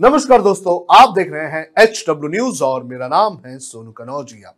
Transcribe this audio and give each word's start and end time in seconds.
नमस्कार 0.00 0.42
दोस्तों, 0.42 0.74
आप 0.96 1.12
देख 1.14 1.32
रहे 1.32 1.46
हैं 1.46 1.62
एच 1.78 2.04
डब्ल्यू 2.08 2.28
न्यूज़ 2.30 2.62
और 2.64 2.84
मेरा 2.84 3.06
नाम 3.08 3.36
है 3.46 3.58
सोनू 3.58 3.90
कनौजिया। 3.92 4.54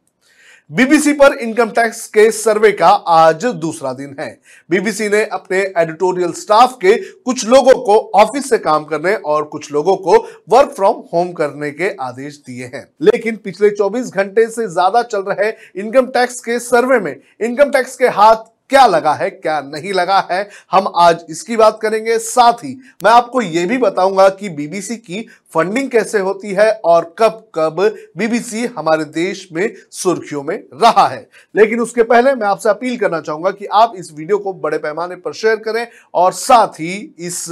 बीबीसी 0.71 1.13
पर 1.13 1.33
इनकम 1.35 1.71
टैक्स 1.71 2.07
के 2.07 2.31
सर्वे 2.31 2.71
का 2.73 2.89
आज 2.89 3.45
दूसरा 3.57 3.93
दिन 3.93 4.15
है। 4.21 4.29
बीबीसी 4.71 5.09
ने 5.09 5.25
अपने 5.25 5.59
एडिटोरियल 5.79 6.33
स्टाफ 6.33 6.77
के 6.77 6.95
कुछ 6.97 7.45
लोगों 7.47 7.75
को 7.81 7.99
ऑफ़िस 8.21 8.49
से 8.51 8.59
काम 8.59 8.85
करने 8.85 9.15
और 9.17 9.45
कुछ 9.47 9.71
लोगों 9.73 9.97
को 9.97 10.17
वर्क 10.51 10.71
फ्रॉम 10.77 11.03
होम 11.13 11.33
करने 11.33 11.71
के 11.71 11.91
आदेश 12.01 12.43
दिए 12.47 12.71
हैं। 12.75 12.87
लेकिन 13.03 13.37
पिछले 13.37 13.71
24 13.73 14.13
घंटे 14.13 14.47
से 14.49 14.69
ज़्यादा 14.69 15.03
चल 15.03 15.25
रहे 15.25 15.53
इनकम 15.77 16.07
टैक्स 16.09 16.41
के 16.41 16.59
सर्वे 16.61 17.01
में 17.01 17.15
इनकम 17.41 17.71
टैक्स 17.71 17.97
के 17.97 18.09
हाथ 18.11 18.51
क्या 18.73 18.85
लगा 18.87 19.13
है, 19.13 19.29
क्या 19.31 19.61
नहीं 19.63 19.93
लगा 19.93 20.19
है, 20.31 20.49
हम 20.73 20.87
आज 20.97 21.25
इसकी 21.31 21.57
बात 21.57 21.79
करेंगे। 21.83 22.19
साथ 22.19 22.65
ही 22.65 22.75
मैं 23.05 23.11
आपको 23.11 23.41
यह 23.43 23.67
भी 23.69 23.77
बताऊँगा 23.79 24.29
कि 24.31 24.49
बीबीसी 24.51 24.97
की 24.97 25.21
फंडिंग 25.55 25.91
कैसे 25.91 26.19
होती 26.19 26.53
है 26.53 26.71
और 26.85 27.15
कब 27.19 27.43
कब 27.55 27.81
बीबीसी 28.19 28.65
हमारे 28.69 29.05
देश 29.07 29.47
में 29.53 29.73
सुर्खियों 29.93 30.43
में 30.43 30.57
रहा 30.75 31.07
है। 31.09 31.27
लेकिन 31.55 31.81
उसके 31.81 32.03
पहले 32.03 32.35
मैं 32.35 32.47
आपसे 32.47 32.69
अपील 32.69 32.97
करना 32.99 33.21
चाहूँगा 33.21 33.51
कि 33.51 33.67
आप 33.73 33.93
इस 33.97 34.13
वीडियो 34.13 34.39
को 34.39 34.53
बड़े 34.55 34.79
पैमाने 34.79 35.17
पर 35.17 35.33
शेयर 35.33 35.57
करें 35.59 35.87
और 36.15 36.33
साथ 36.33 36.81
ही 36.81 36.95
इस 37.19 37.45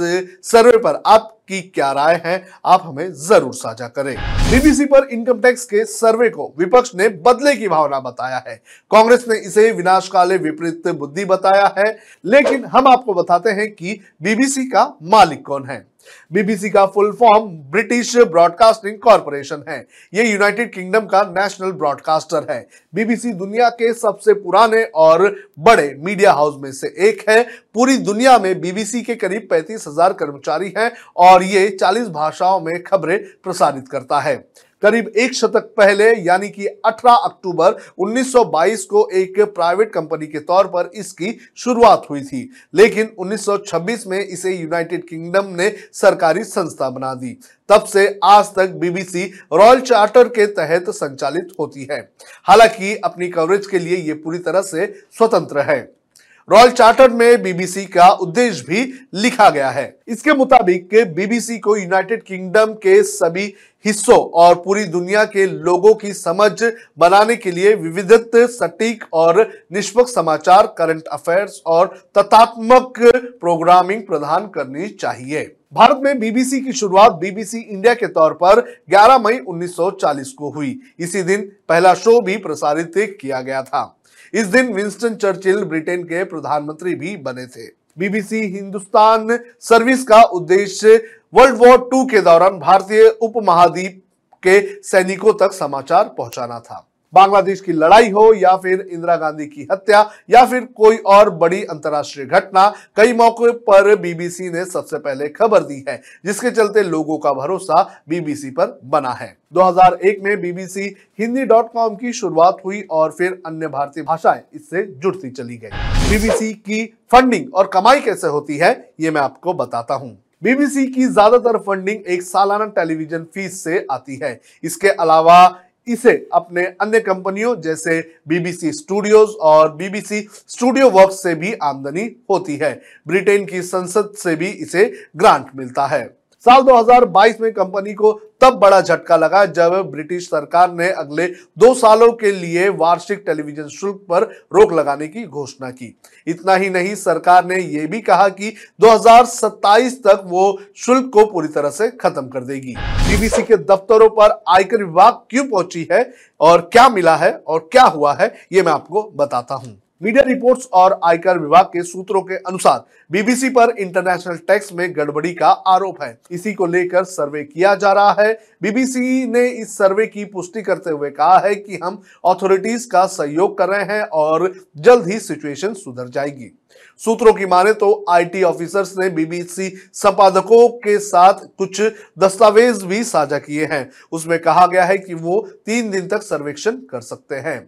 सर्वे 0.43 0.77
पर 0.77 1.01
आप 1.05 1.37
की 1.51 1.61
क्या 1.75 1.91
राय 1.91 2.21
है, 2.25 2.43
आप 2.65 2.81
हमें 2.85 3.11
ज़रूर 3.13 3.53
साझा 3.53 3.87
करें। 3.89 4.15
बीबीसी 4.51 4.85
पर 4.85 5.07
इनकम 5.11 5.39
टैक्स 5.41 5.65
के 5.65 5.83
सर्वे 5.85 6.29
को 6.29 6.53
विपक्ष 6.59 6.95
ने 6.95 7.09
बदले 7.21 7.55
की 7.55 7.67
भावना 7.67 7.99
बताया 7.99 8.43
है। 8.47 8.55
कांग्रेस 8.91 9.25
ने 9.29 9.37
इसे 9.37 9.71
विनाशकाले 9.71 10.37
विपरीत 10.39 10.87
बुद्धि 10.89 11.25
बताया 11.25 11.73
है, 11.77 11.97
लेकिन 12.25 12.65
हम 12.65 12.87
आपको 12.87 13.13
बताते 13.13 13.49
हैं 13.51 13.71
कि 13.71 13.99
बीबीसी 14.21 14.65
का 14.65 14.91
मालिक 15.03 15.45
कौन 15.45 15.69
है। 15.69 15.85
बीबीसी 16.33 16.69
का 16.69 16.85
full 16.85 17.11
form 17.11 17.45
British 17.71 18.15
Broadcasting 18.17 18.99
Corporation 18.99 19.63
है। 19.69 19.87
यह 20.13 20.31
यूनाइटेड 20.31 20.73
किंगडम 20.73 21.05
का 21.05 21.23
नेशनल 21.37 21.71
ब्रॉडकास्टर 21.71 22.47
है। 22.49 22.67
बीबीसी 22.95 23.33
दुनिया 23.33 23.69
के 23.69 23.93
सबसे 23.93 24.33
पुराने 24.33 24.83
और 24.83 25.35
बड़े 25.59 25.95
मीडिया 25.99 26.33
हाउस 26.33 26.55
में 26.59 26.71
से 26.71 26.87
एक 26.87 27.29
है। 27.29 27.43
पूरी 27.73 27.97
दुनिया 27.97 28.37
में 28.37 28.61
बीबीसी 28.61 29.01
के 29.01 29.15
करीब 29.15 29.47
पैंतीस 29.49 29.85
कर्मचारी 29.89 30.73
हैं 30.77 30.91
और 31.17 31.43
ये 31.43 31.69
40 31.69 32.07
भाषाओं 32.07 32.59
में 32.59 32.83
खबरें 32.83 33.23
प्रसारित 33.43 33.87
करता 33.87 34.19
है। 34.19 34.35
करीब 34.83 35.07
एक 35.17 35.33
शतक 35.33 35.73
पहले, 35.77 36.13
यानी 36.13 36.49
कि 36.49 36.65
18 36.85 37.13
अक्टूबर 37.13 37.75
1922 37.97 38.85
को 38.85 39.07
एक 39.13 39.39
प्राइवेट 39.39 39.91
कंपनी 39.93 40.27
के 40.27 40.39
तौर 40.39 40.67
पर 40.67 40.91
इसकी 40.95 41.37
शुरुआत 41.57 42.07
हुई 42.09 42.21
थी। 42.21 42.49
लेकिन 42.75 43.11
1926 43.17 44.07
में 44.07 44.19
इसे 44.19 44.55
यूनाइटेड 44.55 45.07
किंगडम 45.07 45.45
ने 45.45 45.75
सरकारी 45.93 46.43
संस्था 46.43 46.89
बना 46.89 47.13
दी। 47.13 47.37
तब 47.69 47.83
से 47.83 48.19
आज 48.23 48.45
तक 48.45 48.69
बीबीसी 48.69 49.25
रॉयल 49.53 49.81
चार्टर 49.81 50.27
के 50.27 50.45
तहत 50.45 50.89
संचालित 50.89 51.47
होती 51.59 51.87
है। 51.91 52.11
हालाँकि 52.43 52.95
अपनी 52.95 53.27
कवरेज 53.27 53.67
के 53.67 53.79
लिए 53.79 53.97
ये 53.97 54.13
पूरी 54.13 54.39
तरह 54.39 54.61
से 54.61 54.85
स्वतंत्र 55.17 55.59
है। 55.59 56.00
रॉयल 56.49 56.71
चार्टर 56.71 57.09
में 57.09 57.41
बीबीसी 57.43 57.85
का 57.85 58.07
उद्देश्य 58.11 58.65
भी 58.67 58.83
लिखा 59.13 59.49
गया 59.49 59.69
है। 59.69 59.99
इसके 60.07 60.33
मुताबिक 60.33 60.89
बीबीसी 61.15 61.57
को 61.59 61.75
यूनाइटेड 61.77 62.23
किंगडम 62.23 62.73
के 62.73 63.01
सभी 63.03 63.53
हिस्सों 63.85 64.17
और 64.33 64.55
पूरी 64.55 64.83
दुनिया 64.85 65.23
के 65.25 65.45
लोगों 65.45 65.93
की 65.93 66.13
समझ 66.13 66.51
बनाने 66.97 67.35
के 67.35 67.51
लिए 67.51 67.73
विविधत, 67.75 68.31
सटीक 68.35 69.03
और 69.13 69.47
निष्पक्ष 69.73 70.13
समाचार 70.13 70.67
करंट 70.77 71.07
अफेयर्स 71.07 71.61
और 71.65 71.87
तथात्मक 72.17 72.99
प्रोग्रामिंग 73.39 74.01
प्रदान 74.01 74.47
करनी 74.47 74.87
चाहिए। 74.89 75.55
भारत 75.73 75.99
में 76.03 76.19
बीबीसी 76.19 76.59
की 76.61 76.73
शुरुआत 76.73 77.11
बीबीसी 77.11 77.57
इंडिया 77.59 77.93
के 77.93 78.07
तौर 78.07 78.33
पर 78.33 78.59
11 78.89 79.17
मई 79.17 79.39
1940 79.39 80.31
को 80.31 80.49
हुई। 80.49 80.79
इसी 80.99 81.21
दिन 81.23 81.51
पहला 81.69 81.93
शो 81.93 82.19
भी 82.21 82.37
प्रसारित 82.37 82.93
किया 83.21 83.41
गया 83.41 83.61
था। 83.63 84.00
इस 84.33 84.45
दिन 84.47 84.73
विंस्टन 84.73 85.15
चर्चिल 85.15 85.63
ब्रिटेन 85.63 86.03
के 86.03 86.23
प्रधानमंत्री 86.23 86.93
भी 86.95 87.15
बने 87.17 87.45
थे। 87.45 87.65
बीबीसी 87.97 88.39
हिंदुस्तान 88.47 89.37
सर्विस 89.59 90.03
का 90.03 90.21
उद्देश्य 90.21 90.95
वर्ल्ड 91.33 91.57
वॉर 91.57 91.77
टू 91.91 92.05
के 92.05 92.21
दौरान 92.21 92.59
भारतीय 92.59 93.07
उपमहाद्वीप 93.21 94.01
के 94.43 94.59
सैनिकों 94.83 95.33
तक 95.33 95.53
समाचार 95.53 96.13
पहुंचाना 96.17 96.59
था। 96.59 96.87
बांग्लादेश 97.13 97.61
की 97.61 97.73
लड़ाई 97.73 98.09
हो 98.11 98.33
या 98.33 98.55
फिर 98.57 98.79
इंदिरा 98.81 99.15
गांधी 99.15 99.45
की 99.45 99.67
हत्या 99.71 100.09
या 100.29 100.45
फिर 100.45 100.65
कोई 100.75 100.97
और 100.97 101.29
बड़ी 101.31 101.63
अंतर्राष्ट्रीय 101.63 102.25
घटना, 102.25 102.67
कई 102.97 103.13
मौके 103.13 103.51
पर 103.61 103.95
बीबीसी 103.95 104.49
ने 104.49 104.65
सबसे 104.65 104.97
पहले 104.99 105.27
खबर 105.29 105.63
दी 105.63 105.83
है, 105.89 106.01
जिसके 106.25 106.51
चलते 106.51 106.83
लोगों 106.83 107.17
का 107.17 107.33
भरोसा 107.33 107.83
बीबीसी 108.09 108.49
पर 108.51 108.79
बना 108.85 109.11
है। 109.11 109.35
2001 109.53 110.23
में 110.23 110.39
बीबीसी 110.41 110.95
हिंदी 111.19 111.45
डॉट 111.45 111.71
कॉम 111.73 111.95
की 111.95 112.13
शुरुआत 112.13 112.57
हुई 112.65 112.81
और 112.91 113.11
फिर 113.11 113.41
अन्य 113.45 113.67
भारतीय 113.67 114.03
भाषाएँ 114.03 114.41
इससे 114.53 114.83
जुड़ती 114.93 115.29
चली 115.29 115.57
गई। 115.57 115.69
बीबीसी 116.09 116.53
की 116.53 116.85
फंडिंग 117.11 117.53
और 117.53 117.69
कमाई 117.73 118.01
कैसे 118.01 118.27
होती 118.27 118.57
है, 118.57 118.93
ये 118.99 119.11
मैं 119.11 119.21
आपको 119.21 119.53
बताता 119.53 119.93
हूँ। 119.93 120.17
बीबीसी 120.41 120.85
की 120.85 121.05
ज़्यादातर 121.05 121.57
फंडिंग 121.57 122.05
एक 122.07 122.21
सालाना 122.21 122.65
टेलीविज़न 122.75 123.23
फ़ीस 123.33 123.63
से 123.63 123.85
आती 123.91 124.19
है। 124.23 124.39
इसके 124.63 124.89
अलावा 124.89 125.43
इसे 125.87 126.29
अपने 126.33 126.65
अन्य 126.65 126.99
कंपनियों 126.99 127.55
जैसे 127.61 127.99
बीबीसी 128.27 128.71
स्टूडियोज 128.71 129.29
और 129.41 129.73
बीबीसी 129.75 130.27
स्टूडियो 130.47 130.89
वर्क 130.89 131.11
से 131.11 131.35
भी 131.35 131.53
आमदनी 131.53 132.09
होती 132.29 132.55
है। 132.55 132.81
ब्रिटेन 133.07 133.45
की 133.45 133.61
संसद 133.61 134.13
से 134.17 134.35
भी 134.35 134.47
इसे 134.47 134.93
ग्रांट 135.15 135.45
मिलता 135.55 135.87
है। 135.87 136.20
साल 136.45 136.61
2022 136.63 137.39
में 137.41 137.51
कंपनी 137.53 137.93
को 137.93 138.11
तब 138.41 138.53
बड़ा 138.59 138.79
झटका 138.81 139.15
लगा 139.17 139.43
जब 139.47 139.73
ब्रिटिश 139.91 140.27
सरकार 140.27 140.71
ने 140.71 140.89
अगले 140.91 141.27
दो 141.57 141.73
सालों 141.73 142.11
के 142.13 142.31
लिए 142.31 142.69
वार्षिक 142.71 143.21
टेलीविज़न 143.25 143.67
शुल्क 143.69 143.99
पर 144.09 144.23
रोक 144.53 144.73
लगाने 144.73 145.07
की 145.07 145.25
घोषणा 145.25 145.69
की। 145.71 145.95
इतना 146.27 146.55
ही 146.55 146.69
नहीं, 146.69 146.95
सरकार 146.95 147.45
ने 147.45 147.57
यह 147.57 147.87
भी 147.87 148.01
कहा 148.01 148.27
कि 148.29 148.53
2027 148.79 149.97
तक 149.97 150.23
वो 150.25 150.57
शुल्क 150.77 151.11
को 151.13 151.25
पूरी 151.25 151.47
तरह 151.49 151.69
से 151.69 151.89
खत्म 151.91 152.27
कर 152.27 152.43
देगी। 152.43 152.75
बीबीसी 152.77 153.43
के 153.43 153.57
दफ्तरों 153.57 154.09
पर 154.11 154.41
आयकर 154.49 154.83
विभाग 154.83 155.21
क्यों 155.29 155.45
पहुँची 155.45 155.87
है 155.91 156.03
और 156.39 156.69
क्या 156.73 156.89
मिला 156.89 157.15
है 157.15 157.31
और 157.37 157.69
क्या 157.71 157.83
हुआ 157.85 158.13
है, 158.13 158.33
ये 158.51 158.61
मैं 158.61 158.71
आपको 158.71 159.09
बताता 159.15 159.55
हूँ। 159.55 159.81
मीडिया 160.01 160.23
रिपोर्ट्स 160.23 160.67
और 160.73 160.99
आयकर 161.03 161.39
विभाग 161.39 161.65
के 161.65 161.81
सूत्रों 161.83 162.21
के 162.21 162.35
अनुसार 162.37 162.83
बीबीसी 163.11 163.49
पर 163.49 163.75
इंटरनेशनल 163.79 164.37
टैक्स 164.37 164.71
में 164.73 164.95
गड़बड़ी 164.95 165.33
का 165.33 165.47
आरोप 165.47 166.01
है। 166.03 166.17
इसी 166.31 166.53
को 166.53 166.65
लेकर 166.65 167.03
सर्वे 167.03 167.43
किया 167.43 167.73
जा 167.75 167.91
रहा 167.91 168.15
है। 168.19 168.33
बीबीसी 168.61 169.27
ने 169.27 169.47
इस 169.47 169.77
सर्वे 169.77 170.07
की 170.07 170.23
पुष्टि 170.25 170.61
करते 170.61 170.91
हुए 170.91 171.09
कहा 171.09 171.37
है 171.39 171.53
कि 171.55 171.79
हम 171.83 172.01
अथॉरिटीज 172.25 172.85
का 172.85 173.05
सहयोग 173.05 173.57
कर 173.57 173.69
रहे 173.69 173.83
हैं 173.85 174.03
और 174.03 174.53
जल्द 174.77 175.07
ही 175.07 175.19
सिचुएशन 175.19 175.73
सुधर 175.73 176.07
जाएगी। 176.07 176.51
सूत्रों 176.99 177.33
की 177.33 177.45
माने 177.45 177.73
तो 177.73 178.05
आईटी 178.09 178.43
ऑफिसर्स 178.43 178.93
ने 178.97 179.09
बीबीसी 179.09 179.69
संपादकों 179.93 180.67
के 180.77 180.97
साथ 180.99 181.45
कुछ 181.57 181.81
दस्तावेज़ 182.19 182.85
भी 182.85 183.03
साझा 183.03 183.37
किए 183.37 183.65
हैं। 183.65 183.89
उसमें 184.11 184.37
कहा 184.39 184.65
गया 184.67 184.85
है 184.85 184.97
कि 184.97 185.13
वो 185.13 185.39
तीन 185.65 185.89
दिन 185.91 186.07
तक 186.07 186.21
सर्वेक्षण 186.21 186.71
कर 186.71 187.01
सकते 187.01 187.35
हैं। 187.35 187.59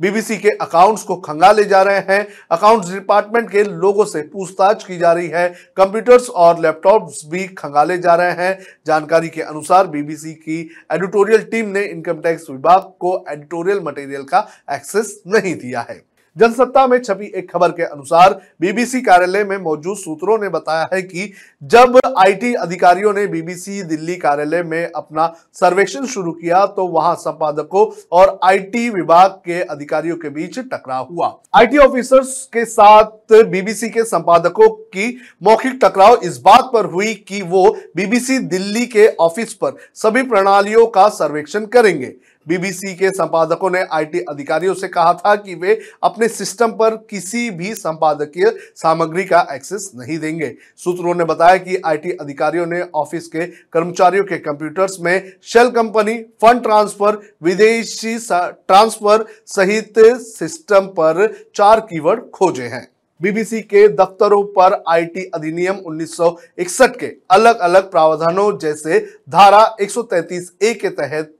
बीबीसी 0.00 0.36
के 0.36 0.48
अकाउंट्स 0.48 1.02
को 1.02 1.16
खंगाले 1.16 1.64
जा 1.64 1.82
रहे 1.82 1.98
हैं। 2.08 2.26
अकाउंट्स 2.50 2.92
डिपार्टमेंट 2.92 3.50
के 3.50 3.62
लोगों 3.64 4.04
से 4.04 4.22
पूछताछ 4.22 4.84
की 4.84 4.98
जा 4.98 5.12
रही 5.12 5.28
है। 5.28 5.48
कंप्यूटर्स 5.76 6.28
और 6.28 6.60
लैपटॉप्स 6.60 7.22
भी 7.26 7.46
खंगाले 7.48 7.98
जा 7.98 8.14
रहे 8.14 8.32
हैं। 8.32 8.58
जानकारी 8.86 9.28
के 9.28 9.42
अनुसार 9.42 9.86
बीबीसी 9.86 10.32
की 10.32 10.60
एडिटोरियल 10.92 11.42
टीम 11.42 11.68
ने 11.68 11.84
इनकम 11.84 12.20
टैक्स 12.20 12.46
विभाग 12.50 12.92
को 13.00 13.24
एडिटोरियल 13.28 13.80
मटेरियल 13.80 14.22
का 14.22 14.46
एक्सेस 14.72 15.22
नहीं 15.26 15.54
दिया 15.54 15.80
है। 15.80 16.07
जनसत्ता 16.38 16.86
में 16.86 16.98
छपी 16.98 17.26
एक 17.34 17.50
खबर 17.50 17.70
के 17.70 17.82
अनुसार 17.82 18.40
बीबीसी 18.60 19.00
कार्यालय 19.00 19.44
में 19.44 19.56
मौजूद 19.58 19.96
सूत्रों 19.96 20.38
ने 20.38 20.48
बताया 20.48 20.88
है 20.92 21.00
कि 21.02 21.32
जब 21.62 21.98
आईटी 22.18 22.52
अधिकारियों 22.56 23.12
ने 23.14 23.26
बीबीसी 23.26 23.82
दिल्ली 23.84 24.16
कार्यालय 24.16 24.62
में 24.62 24.90
अपना 24.92 25.26
सर्वेक्षण 25.54 26.06
शुरू 26.06 26.32
किया 26.32 26.64
तो 26.68 26.86
वहाँ 26.88 27.14
संपादकों 27.14 27.86
और 28.12 28.38
आईटी 28.44 28.88
विभाग 28.90 29.30
के 29.44 29.60
अधिकारियों 29.62 30.16
के 30.16 30.28
बीच 30.28 30.58
टकराव 30.58 31.08
हुआ। 31.10 31.34
आईटी 31.54 31.78
ऑफिसर्स 31.78 32.48
के 32.52 32.64
साथ 32.66 33.34
बीबीसी 33.44 33.88
के 33.88 34.04
संपादकों 34.04 34.68
की 34.68 35.08
मौखिक 35.42 35.78
टकराव 35.82 36.20
इस 36.24 36.38
बात 36.38 36.70
पर 36.72 36.84
हुई 36.84 37.14
कि 37.28 37.42
वो 37.42 37.68
बीबीसी 37.96 38.38
दिल्ली 38.38 38.86
के 38.86 39.08
ऑफ़िस 39.20 39.54
पर 39.54 39.76
सभी 39.94 40.22
प्रणालियों 40.22 40.86
का 40.86 41.08
सर्वेक्षण 41.10 41.66
करेंगे। 41.66 42.14
बीबीसी 42.48 42.94
के 42.94 43.10
संपादकों 43.10 43.70
ने 43.70 43.84
आईटी 43.92 44.20
अधिकारियों 44.20 44.74
से 44.74 44.88
कहा 44.88 45.12
था 45.14 45.34
कि 45.36 45.54
वे 45.54 45.78
अपने 46.02 46.28
सिस्टम 46.28 46.72
पर 46.72 46.96
किसी 47.10 47.48
भी 47.50 47.74
संपादकीय 47.74 48.52
सामग्री 48.76 49.24
का 49.24 49.46
एक्सेस 49.52 49.90
नहीं 49.96 50.18
देंगे। 50.18 50.54
सूत्रों 50.76 51.14
ने 51.14 51.24
बताया 51.24 51.56
कि 51.56 51.80
आईटी 51.86 52.12
अधिकारियों 52.12 52.66
ने 52.66 52.82
ऑफ़िस 52.94 53.26
के 53.26 53.46
कर्मचारियों 53.46 54.24
के 54.24 54.38
कंप्यूटर्स 54.38 54.96
में 55.00 55.32
शेल 55.42 55.70
कंपनी, 55.70 56.14
फंड 56.42 56.62
ट्रांसफ़र, 56.62 57.18
विदेशी 57.42 58.18
ट्रांसफ़र 58.28 59.26
सहित 59.46 59.98
सिस्टम 59.98 60.86
पर 60.98 61.26
चार 61.54 61.80
कीवर्ड 61.80 62.30
खोजे 62.30 62.66
हैं। 62.66 62.86
बीबीसी 63.20 63.60
के 63.60 63.86
दफ्तरों 63.88 64.42
पर 64.56 64.82
आईटी 64.88 65.24
अधिनियम 65.34 65.76
1961 65.88 66.96
के 66.96 67.06
अलग 67.30 67.58
अलग 67.58 67.90
प्रावधानों 67.90 68.58
जैसे 68.58 68.98
धारा 69.28 69.62
133 69.80 70.50
ए 70.62 70.72
के 70.74 70.88
तहत 70.90 71.34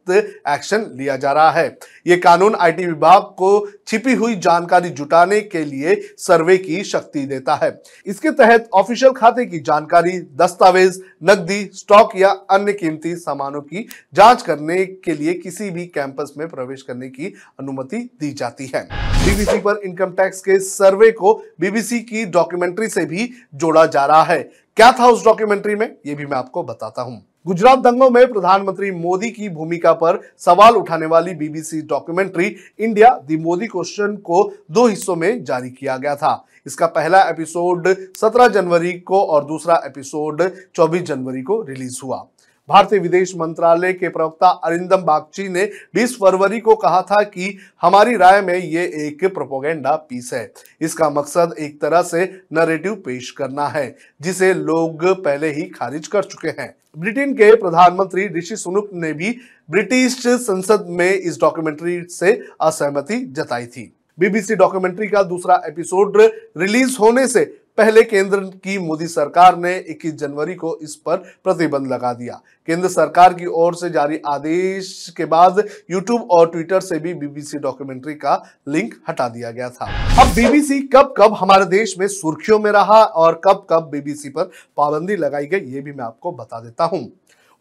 एक्शन 0.48 0.86
लिया 0.94 1.16
जा 1.16 1.32
रहा 1.32 1.50
है। 1.50 1.66
ये 2.06 2.16
कानून 2.16 2.54
आईटी 2.54 2.86
विभाग 2.86 3.22
को 3.38 3.50
छिपी 3.86 4.14
हुई 4.14 4.34
जानकारी 4.36 4.90
जुटाने 4.90 5.40
के 5.40 5.64
लिए 5.64 5.94
सर्वे 6.18 6.56
की 6.56 6.82
शक्ति 6.84 7.24
देता 7.26 7.54
है। 7.54 7.70
इसके 8.06 8.30
तहत 8.30 8.68
ऑफिशियल 8.74 9.12
खाते 9.12 9.46
की 9.46 9.58
जानकारी, 9.58 10.18
दस्तावेज़, 10.36 11.00
नकदी, 11.24 11.70
स्टॉक 11.74 12.16
या 12.16 12.28
अन्य 12.50 12.72
कीमती 12.72 13.14
सामानों 13.16 13.60
की 13.60 13.86
जाँच 14.14 14.42
करने 14.42 14.84
के 14.86 15.12
लिए 15.12 15.34
किसी 15.34 15.70
भी 15.70 15.86
कैंपस 15.86 16.34
में 16.38 16.48
प्रवेश 16.48 16.82
करने 16.82 17.08
की 17.08 17.34
अनुमति 17.60 17.96
दी 18.20 18.32
जाती 18.32 18.70
है। 18.74 18.86
बीबीसी 19.18 19.58
पर 19.58 19.80
इनकम 19.84 20.12
टैक्स 20.12 20.40
के 20.40 20.58
सर्वे 20.58 21.10
को 21.10 21.32
बीबीसी 21.70 22.00
की 22.00 22.24
डॉक्यूमेंट्री 22.24 22.88
से 22.88 23.04
भी 23.04 23.30
जोड़ा 23.54 23.86
जा 23.86 24.06
रहा 24.06 24.22
है। 24.22 24.38
क्या 24.76 24.92
था 24.92 25.06
उस 25.06 25.24
डॉक्यूमेंट्री 25.24 25.74
में? 25.74 25.96
ये 26.06 26.14
भी 26.14 26.26
मैं 26.26 26.36
आपको 26.36 26.62
बताता 26.62 27.02
हूँ। 27.02 27.24
गुजरात 27.46 27.78
दंगों 27.78 28.10
में 28.10 28.32
प्रधानमंत्री 28.32 28.90
मोदी 28.90 29.30
की 29.30 29.48
भूमिका 29.48 29.92
पर 29.92 30.20
सवाल 30.38 30.74
उठाने 30.74 31.06
वाली 31.06 31.34
BBC 31.34 31.82
documentary 31.82 32.56
India 32.78 33.10
the 33.26 33.36
Modi 33.36 33.66
question 33.66 34.16
को 34.16 34.52
दो 34.70 34.86
हिस्सों 34.86 35.16
में 35.16 35.44
जारी 35.44 35.70
किया 35.70 35.96
गया 35.96 36.16
था। 36.16 36.44
इसका 36.66 36.86
पहला 36.86 37.22
एपिसोड 37.22 37.88
17 38.16 38.48
जनवरी 38.48 38.92
को 38.92 39.22
और 39.22 39.44
दूसरा 39.44 39.82
एपिसोड 39.86 40.42
24 40.74 41.02
जनवरी 41.02 41.42
को 41.42 41.62
रिलीज़ 41.62 42.00
हुआ। 42.04 42.26
भारतीय 42.68 42.98
विदेश 42.98 43.34
मंत्रालय 43.36 43.92
के 43.92 44.08
प्रवक्ता 44.08 44.48
अरिंदम 44.64 44.96
बागची 44.96 45.48
ने 45.48 45.64
20 45.96 46.14
फरवरी 46.14 46.58
को 46.60 46.74
कहा 46.74 47.00
था 47.02 47.22
कि 47.22 47.56
हमारी 47.82 48.16
राय 48.16 48.40
में 48.42 48.54
ये 48.54 48.82
एक 49.06 49.24
प्रोपोगेंडा 49.24 49.94
पीस 49.96 50.30
है। 50.34 50.52
इसका 50.80 51.08
मकसद 51.10 51.54
एक 51.58 51.80
तरह 51.80 52.02
से 52.02 52.24
नरेटिव 52.52 52.94
पेश 52.94 53.30
करना 53.30 53.66
है, 53.66 53.96
जिसे 54.20 54.52
लोग 54.54 55.04
पहले 55.24 55.50
ही 55.52 55.62
खारिज 55.62 56.06
कर 56.06 56.24
चुके 56.24 56.48
हैं। 56.48 56.74
ब्रिटेन 56.98 57.32
के 57.34 57.54
प्रधानमंत्री 57.56 58.28
ऋषि 58.28 58.56
सुनुक 58.56 58.90
ने 58.94 59.12
भी 59.12 59.36
ब्रिटिश 59.70 60.18
संसद 60.26 60.86
में 60.88 61.12
इस 61.12 61.40
डॉक्यूमेंट्री 61.40 62.02
से 62.10 62.40
असहमति 62.60 63.20
जताई 63.30 63.66
थी। 63.66 63.92
बीबीसी 64.18 64.54
डॉक्यूमेंट्री 64.54 65.06
का 65.08 65.22
दूसरा 65.22 65.62
एपिसोड 65.66 66.16
रिलीज़ 66.56 66.96
होने 67.00 67.26
से 67.26 67.44
पहले 67.78 68.02
केंद्र 68.02 68.38
की 68.64 68.78
मोदी 68.78 69.06
सरकार 69.06 69.56
ने 69.56 69.72
21 69.90 70.12
जनवरी 70.12 70.54
को 70.54 70.76
इस 70.82 70.94
पर 70.96 71.16
प्रतिबंध 71.44 71.86
लगा 71.86 72.12
दिया। 72.12 72.40
केंद्र 72.68 72.88
सरकार 72.88 73.34
की 73.34 73.46
ओर 73.46 73.74
से 73.74 73.90
जारी 73.90 74.20
आदेश 74.28 74.88
के 75.16 75.24
बाद 75.24 75.62
यूट्यूब 75.90 76.28
और 76.30 76.50
ट्विटर 76.50 76.80
से 76.80 76.98
भी 76.98 77.14
बीबीसी 77.14 77.58
डॉक्यूमेंट्री 77.58 78.14
का 78.14 78.34
लिंक 78.68 78.94
हटा 79.08 79.28
दिया 79.28 79.50
गया 79.50 79.68
था। 79.70 79.86
अब 80.22 80.34
बीबीसी 80.34 80.80
कब 80.88 81.14
कब 81.18 81.34
हमारे 81.34 81.64
देश 81.66 81.94
में 81.98 82.06
सुर्खियों 82.08 82.58
में 82.58 82.70
रहा 82.72 83.02
और 83.02 83.40
कब 83.44 83.66
कब 83.70 83.88
बीबीसी 83.92 84.28
पर 84.28 84.50
पाबंदी 84.76 85.16
लगाई 85.16 85.46
गई, 85.46 85.72
ये 85.72 85.80
भी 85.80 85.92
मैं 85.92 86.04
आपको 86.04 86.32
बता 86.32 86.60
देता 86.60 86.84
हूँ। 86.84 87.00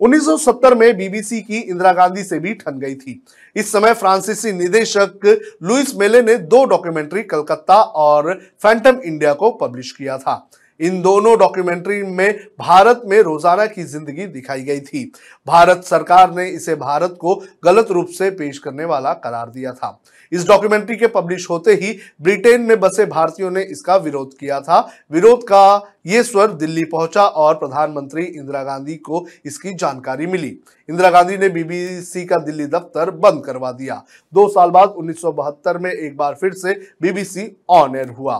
1970 0.01 0.75
में 0.75 0.97
बीबीसी 0.97 1.41
की 1.41 1.57
इंदिरा 1.57 1.91
गांधी 1.94 2.23
से 2.23 2.39
भी 2.39 2.53
ठन 2.53 2.77
गई 2.79 2.95
थी। 2.95 3.21
इस 3.55 3.71
समय 3.71 3.94
फ्रांसीसी 3.94 4.51
निदेशक 4.51 5.25
लुइस 5.63 5.95
मेले 5.95 6.21
ने 6.21 6.35
दो 6.35 6.63
डॉक्यूमेंट्री 6.65 7.23
कलकत्ता 7.23 7.81
और 7.81 8.33
फैंटम 8.61 8.99
इंडिया 9.05 9.33
को 9.33 9.51
पब्लिश 9.51 9.91
किया 9.91 10.17
था। 10.17 10.47
इन 10.79 11.01
दोनों 11.01 11.38
डॉक्यूमेंट्री 11.39 12.01
में 12.03 12.39
भारत 12.59 13.01
में 13.05 13.21
रोज़ाना 13.21 13.65
की 13.65 13.83
ज़िंदगी 13.83 14.25
दिखाई 14.25 14.61
गई 14.61 14.79
थी। 14.79 15.03
भारत 15.47 15.83
सरकार 15.83 16.33
ने 16.35 16.47
इसे 16.49 16.75
भारत 16.75 17.17
को 17.19 17.35
गलत 17.65 17.91
रूप 17.91 18.07
से 18.07 18.29
पेश 18.31 18.59
करने 18.59 18.85
वाला 18.85 19.13
करार 19.15 19.49
दिया 19.49 19.71
था। 19.71 19.89
इस 20.31 20.47
डॉक्यूमेंट्री 20.47 20.95
के 20.95 21.07
पब्लिश 21.07 21.50
होते 21.50 21.74
ही 21.74 21.97
ब्रिटेन 22.21 22.62
में 22.62 22.79
बसे 22.79 23.06
भारतीयों 23.06 23.51
ने 23.51 23.62
इसका 23.62 23.95
विरोध 23.97 24.38
किया 24.38 24.59
था। 24.62 24.79
विरोध 25.12 25.44
का 25.44 25.94
ये 26.06 26.24
स्वर 26.24 26.51
दिल्ली 26.53 26.83
पहुँचा 26.85 27.24
और 27.24 27.56
प्रधानमंत्री 27.56 28.24
इंदिरा 28.24 28.63
गांधी 28.63 28.95
को 28.95 29.25
इसकी 29.45 29.74
जानकारी 29.74 30.27
मिली। 30.27 30.57
इंदिरा 30.89 31.09
गांधी 31.09 31.38
ने 31.38 31.50
बीबीसी 31.50 32.25
का 32.25 32.38
दिल्ली 32.38 32.65
दफ्तर 32.68 33.12
बंद 33.12 33.44
करवा 33.45 33.71
दिया। 33.71 34.03
दो 34.33 34.47
साल 34.47 34.69
बाद 34.69 34.89
उन्नीस 34.89 35.21
सौ 35.21 35.31
बहत्तर 35.31 35.77
में 35.77 35.91
एक 35.91 36.18
बार 36.18 36.35
फिर 36.35 36.53
से 36.53 36.73
बीबीसी 37.01 37.51
ऑन 37.69 37.95
एयर 37.95 38.09
हुआ। 38.09 38.38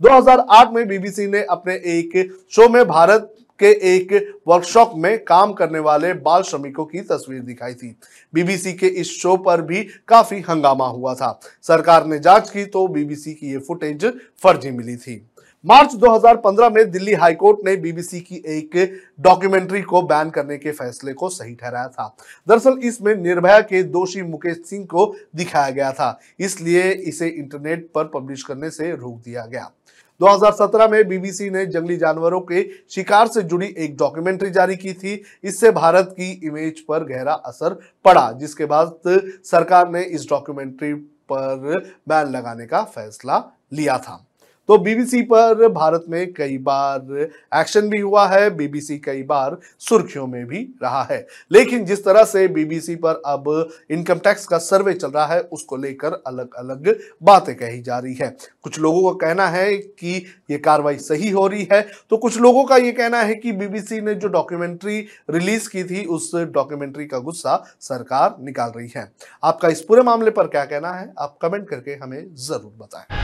2008 0.00 0.72
में 0.72 0.86
बीबीसी 0.88 1.26
ने 1.26 1.42
अपने 1.44 1.74
एक 1.74 2.12
शो 2.50 2.68
में 2.68 2.84
भारत 2.84 3.34
के 3.58 3.96
एक 3.96 4.40
वर्कशॉप 4.48 4.92
में 4.96 5.24
काम 5.24 5.52
करने 5.52 5.78
वाले 5.78 6.12
बाल 6.12 6.42
श्रमिकों 6.42 6.84
की 6.84 7.00
तस्वीर 7.00 7.40
दिखाई 7.40 7.74
थी। 7.74 7.96
बीबीसी 8.34 8.72
के 8.72 8.86
इस 8.86 9.10
शो 9.10 9.36
पर 9.36 9.62
भी 9.62 9.82
काफ़ी 10.08 10.40
हंगामा 10.40 10.86
हुआ 10.86 11.14
था। 11.14 11.40
सरकार 11.62 12.06
ने 12.06 12.18
जाँच 12.18 12.50
की 12.50 12.64
तो 12.64 12.86
बीबीसी 12.88 13.34
की 13.34 13.52
ये 13.52 13.58
फुटेज 13.58 14.06
फर्जी 14.42 14.70
मिली 14.70 14.96
थी। 14.96 15.26
मार्च 15.64 15.94
2015 15.94 16.70
में 16.70 16.90
दिल्ली 16.90 17.12
हाईकोर्ट 17.12 17.58
ने 17.64 17.76
बीबीसी 17.76 18.20
की 18.20 18.42
एक 18.46 19.00
डॉक्यूमेंट्री 19.20 19.82
को 19.82 20.02
बैन 20.02 20.30
करने 20.30 20.58
के 20.58 20.70
फैसले 20.70 21.12
को 21.12 21.28
सही 21.28 21.54
ठहराया 21.54 21.88
था। 21.88 22.16
दरअसल 22.48 22.78
इसमें 22.82 23.14
निर्भया 23.14 23.60
के 23.60 23.82
दोषी 23.82 24.22
मुकेश 24.22 24.62
सिंह 24.66 24.84
को 24.84 25.14
दिखाया 25.36 25.70
गया 25.70 25.92
था। 25.92 26.20
इसलिए 26.40 26.90
इसे 26.90 27.28
इंटरनेट 27.28 27.88
पर 27.94 28.04
पब्लिश 28.04 28.42
करने 28.42 28.70
से 28.70 28.90
रोक 28.92 29.16
दिया 29.18 29.46
गया। 29.46 29.70
2017 30.20 30.90
में 30.90 31.06
बीबीसी 31.08 31.48
ने 31.50 31.64
जंगली 31.66 31.96
जानवरों 31.96 32.40
के 32.42 32.62
शिकार 32.90 33.28
से 33.28 33.42
जुड़ी 33.42 33.66
एक 33.78 33.96
डॉक्यूमेंट्री 33.96 34.50
जारी 34.50 34.76
की 34.76 34.92
थी। 34.92 35.22
इससे 35.44 35.70
भारत 35.70 36.08
की 36.10 36.30
इमेज 36.44 36.80
पर 36.80 37.04
गहरा 37.04 37.32
असर 37.32 37.78
पड़ा, 38.04 38.30
जिसके 38.32 38.64
बाद 38.64 39.00
सरकार 39.44 39.90
ने 39.90 40.02
इस 40.02 40.28
डॉक्यूमेंट्री 40.28 40.92
पर 41.32 41.80
बैन 42.08 42.30
लगाने 42.30 42.66
का 42.66 42.82
फैसला 42.84 43.42
लिया 43.72 43.98
था। 43.98 44.24
तो 44.68 44.76
बीबीसी 44.78 45.20
पर 45.22 45.68
भारत 45.70 46.04
में 46.08 46.32
कई 46.32 46.56
बार 46.58 47.30
एक्शन 47.54 47.88
भी 47.88 47.98
हुआ 48.00 48.26
है, 48.26 48.48
बीबीसी 48.50 48.98
कई 48.98 49.22
बार 49.24 49.56
सुर्खियों 49.80 50.26
में 50.26 50.44
भी 50.46 50.58
रहा 50.82 51.02
है। 51.02 51.26
लेकिन 51.50 51.84
जिस 51.84 52.04
तरह 52.04 52.24
से 52.24 52.46
बीबीसी 52.48 52.94
पर 52.96 53.20
अब 53.26 53.70
इनकम 53.90 54.18
टैक्स 54.18 54.46
का 54.46 54.58
सर्वे 54.60 54.94
चल 54.94 55.08
रहा 55.08 55.26
है, 55.26 55.40
उसको 55.42 55.76
लेकर 55.76 56.22
अलग 56.26 56.54
अलग 56.54 56.94
बातें 57.22 57.54
कही 57.54 57.82
जा 57.82 57.98
रही 57.98 58.14
है। 58.14 58.34
कुछ 58.64 58.78
लोगों 58.80 59.10
का 59.10 59.26
कहना 59.26 59.46
है 59.48 59.76
कि 59.76 60.16
ये 60.50 60.58
कार्रवाई 60.58 60.96
सही 60.98 61.30
हो 61.30 61.46
रही 61.46 61.68
है 61.72 61.80
तो 62.10 62.16
कुछ 62.16 62.38
लोगों 62.38 62.64
का 62.64 62.76
ये 62.76 62.92
कहना 62.92 63.20
है 63.22 63.34
कि 63.34 63.52
बीबीसी 63.54 64.00
ने 64.00 64.14
जो 64.14 64.28
डॉक्यूमेंट्री 64.28 64.98
रिलीज़ 65.30 65.68
की 65.68 65.84
थी, 65.84 66.04
उस 66.06 66.30
डॉक्यूमेंट्री 66.34 67.06
का 67.06 67.18
गुस्सा 67.20 67.62
सरकार 67.80 68.36
निकाल 68.40 68.72
रही 68.76 68.88
है। 68.96 69.10
आपका 69.42 69.68
इस 69.68 69.80
पूरे 69.82 70.02
मामले 70.02 70.30
पर 70.30 70.46
क्या 70.46 70.64
कहना 70.64 70.92
है, 70.92 71.12
आप 71.18 71.38
कमेंट 71.42 71.68
करके 71.68 71.94
हमें 71.94 72.34
ज़रूर 72.36 72.72
बताएँ। 72.78 73.23